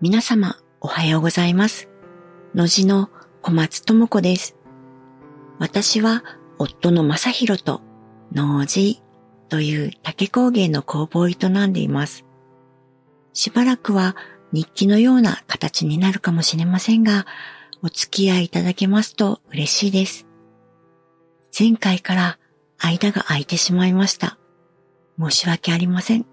[0.00, 1.88] 皆様おはようございます。
[2.52, 3.10] のじの
[3.42, 4.56] 小松智子です。
[5.60, 6.24] 私は
[6.58, 7.80] 夫の正宏と
[8.32, 9.00] 農事
[9.48, 11.36] という竹工芸の工房を営
[11.66, 12.24] んでいます。
[13.32, 14.16] しばらくは
[14.52, 17.24] 日記のような形になるかもしれませんが、
[17.80, 20.26] お付き合いいただけますと嬉しいです。
[21.56, 22.38] 前回から
[22.78, 24.38] 間が空いてしまいました。
[25.20, 26.26] 申し訳ありません。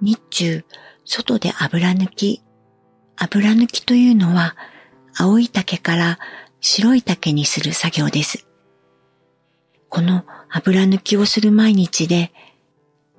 [0.00, 0.64] 日中、
[1.04, 2.42] 外で油抜き。
[3.16, 4.56] 油抜きというのは、
[5.16, 6.18] 青い竹から
[6.60, 8.46] 白い竹にする作業です。
[9.88, 12.32] この油抜きをする毎日で、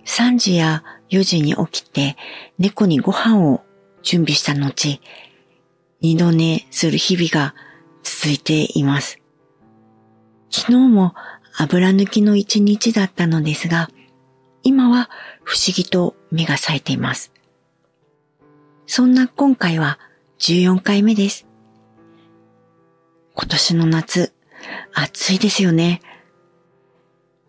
[0.05, 2.17] 3時や4時に起きて
[2.58, 3.61] 猫にご飯を
[4.02, 5.00] 準備した後、
[6.02, 7.53] 二度寝する日々が
[8.03, 9.20] 続いています。
[10.50, 11.13] 昨日も
[11.58, 13.89] 油抜きの一日だったのですが、
[14.64, 15.10] 今は
[15.44, 17.32] 不思議と目が冴えています。
[18.86, 20.00] そんな今回は
[20.40, 21.48] 14回目です。
[23.34, 24.34] 今年の夏、
[24.94, 26.02] 暑いですよね。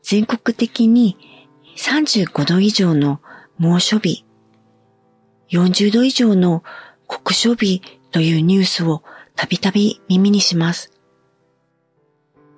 [0.02, 1.16] 全国的に
[1.76, 3.20] 35度以上の
[3.58, 4.24] 猛暑日、
[5.50, 6.62] 40度以上の
[7.06, 9.02] 酷暑日というニュースを
[9.36, 10.92] たびたび耳にします。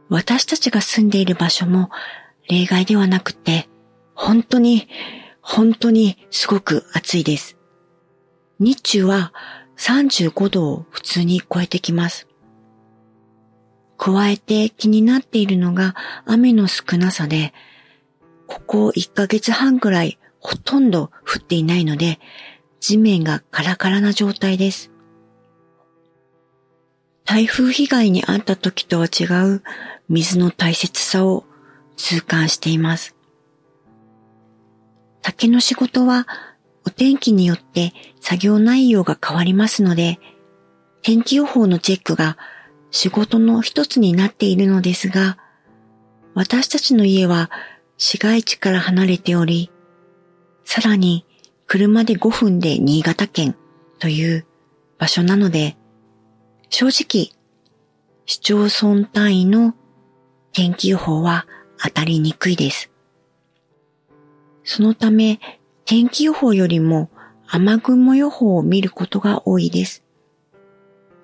[0.08, 1.90] 私たちが住んでいる場所も
[2.48, 3.68] 例外ではなくて、
[4.14, 4.88] 本当に、
[5.40, 7.58] 本当にすごく暑いです。
[8.58, 9.32] 日中は
[9.76, 12.28] 35度を普通に超えてきます。
[13.96, 15.94] 加えて気になっているのが
[16.26, 17.52] 雨の少なさで、
[18.46, 22.18] ここ1ヶ月半くらいほとんど降っていないので、
[22.80, 24.90] 地面がカラカラな状態です。
[27.24, 29.62] 台風被害に遭った時とは違う
[30.08, 31.44] 水の大切さを
[31.96, 33.13] 痛感しています。
[35.24, 36.28] 竹の仕事は
[36.86, 40.20] お天気によって作業内容が変わりますので、
[41.00, 42.36] 天気予報のチェックが
[42.90, 45.38] 仕事の一つになっているのですが、
[46.34, 47.50] 私たちの家は
[47.96, 49.70] 市街地から離れており、
[50.66, 51.24] さらに
[51.66, 53.56] 車で5分で新潟県
[54.00, 54.46] という
[54.98, 55.78] 場所なので、
[56.68, 57.30] 正直、
[58.26, 59.74] 市町村単位の
[60.52, 61.46] 天気予報は
[61.82, 62.93] 当たりにくいです。
[64.64, 65.40] そのため、
[65.84, 67.10] 天気予報よりも
[67.46, 70.02] 雨雲予報を見ることが多いです。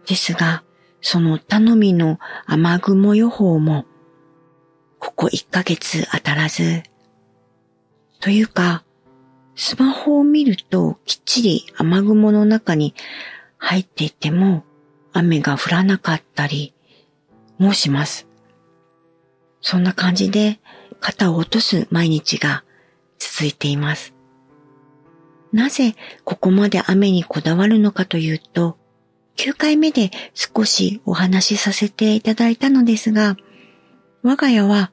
[0.06, 0.62] ですが、
[1.00, 3.86] その頼みの雨雲予報も、
[4.98, 6.82] ここ1ヶ月当たらず、
[8.20, 8.84] というか、
[9.56, 12.94] スマホを見るときっちり雨雲の中に
[13.58, 14.64] 入っていても
[15.12, 16.74] 雨が降らなかったり
[17.58, 18.26] もします。
[19.60, 20.60] そんな感じで
[21.00, 22.64] 肩を落とす毎日が
[23.20, 24.12] 続いています。
[25.52, 25.94] なぜ
[26.24, 28.76] ここまで雨にこだわるのかというと、
[29.36, 33.36] 9回目で少しお話しさせていただいたのですが、
[34.22, 34.90] 我が家は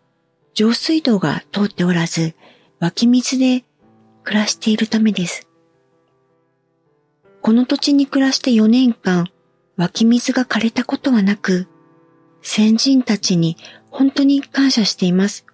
[0.53, 2.35] 上水道が通っておらず、
[2.79, 3.63] 湧き水で
[4.23, 5.47] 暮らしているためです。
[7.41, 9.27] この土地に暮らして4年間、
[9.77, 11.67] 湧き水が枯れたことはなく、
[12.41, 13.57] 先人たちに
[13.89, 15.45] 本当に感謝しています。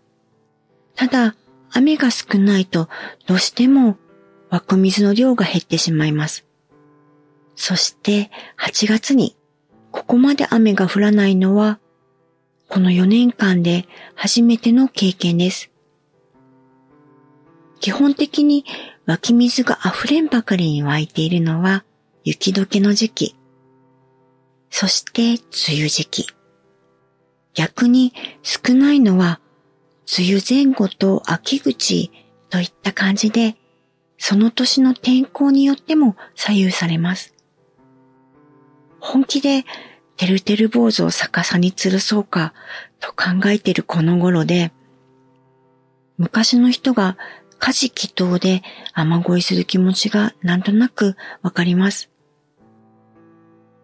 [0.95, 1.35] ただ、
[1.73, 2.87] 雨が少ないと
[3.27, 3.97] どうしても
[4.49, 6.45] 湧く水の量が減ってしまいます。
[7.55, 9.35] そして8月に
[9.91, 11.79] ここまで雨が降らないのは
[12.67, 13.85] この4年間で
[14.15, 15.71] 初めての経験です。
[17.79, 18.65] 基本的に
[19.05, 21.83] 湧き水が溢れんばかりに湧いているのは
[22.23, 23.35] 雪解けの時期。
[24.69, 25.33] そして
[25.69, 26.27] 梅雨時期。
[27.53, 29.39] 逆に少ないのは
[30.17, 32.11] 梅雨前後と秋口
[32.49, 33.55] といった感じで、
[34.17, 37.33] その年の天候によっても左右されます。
[38.99, 39.65] 本気で
[40.15, 42.53] てるてる坊主を逆さに吊るそうか
[42.99, 44.71] と考えているこの頃で、
[46.17, 47.17] 昔の人が
[47.59, 48.61] 家事祈祷で
[48.93, 52.11] 雨乞いする気持ちがなんとなくわかります。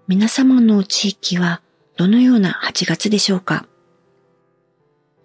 [0.07, 1.61] 皆様の地域は
[1.97, 3.65] どのような8月でしょうか？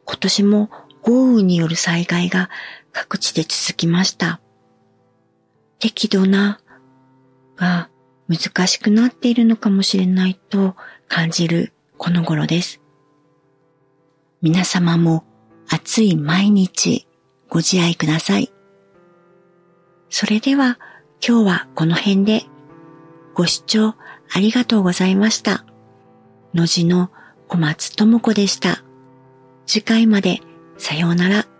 [0.05, 0.71] 今年も
[1.05, 2.49] 豪雨による災害が
[2.93, 4.41] 各地で続きました。
[5.79, 6.61] 適度な
[7.56, 7.91] が
[8.27, 10.75] 難しくなっているのかもしれないと
[11.09, 12.81] 感じるこの頃です。
[14.41, 15.25] 皆様も
[15.69, 17.06] 暑い毎日
[17.51, 18.51] ご自愛ください。
[20.09, 20.79] それでは
[21.27, 22.45] 今日はこの辺で
[23.35, 23.95] ご視聴
[24.33, 25.67] ありがとうございました。
[26.55, 27.11] のじの
[27.47, 28.83] 小松智子でした。
[29.67, 30.41] 次回まで
[30.85, 31.54] さようなら。